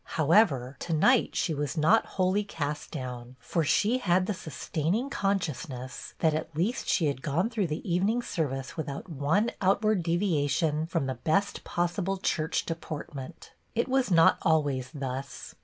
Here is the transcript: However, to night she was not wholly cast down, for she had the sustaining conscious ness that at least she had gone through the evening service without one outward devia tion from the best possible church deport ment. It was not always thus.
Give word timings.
However, 0.17 0.77
to 0.79 0.93
night 0.93 1.35
she 1.35 1.53
was 1.53 1.77
not 1.77 2.07
wholly 2.17 2.43
cast 2.43 2.89
down, 2.89 3.35
for 3.39 3.63
she 3.63 3.99
had 3.99 4.25
the 4.25 4.33
sustaining 4.33 5.11
conscious 5.11 5.69
ness 5.69 6.15
that 6.21 6.33
at 6.33 6.55
least 6.55 6.87
she 6.87 7.05
had 7.05 7.21
gone 7.21 7.51
through 7.51 7.67
the 7.67 7.87
evening 7.87 8.23
service 8.23 8.75
without 8.75 9.09
one 9.09 9.51
outward 9.61 10.03
devia 10.03 10.49
tion 10.49 10.87
from 10.87 11.05
the 11.05 11.13
best 11.21 11.63
possible 11.63 12.17
church 12.17 12.65
deport 12.65 13.13
ment. 13.13 13.51
It 13.75 13.87
was 13.87 14.09
not 14.09 14.39
always 14.41 14.89
thus. 14.91 15.53